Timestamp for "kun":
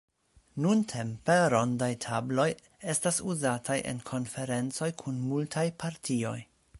5.03-5.23